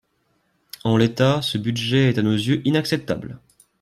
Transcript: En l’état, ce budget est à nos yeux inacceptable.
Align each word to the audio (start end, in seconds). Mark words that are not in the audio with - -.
En 0.83 0.97
l’état, 0.97 1.43
ce 1.43 1.59
budget 1.59 2.09
est 2.09 2.17
à 2.17 2.23
nos 2.23 2.33
yeux 2.33 2.63
inacceptable. 2.67 3.39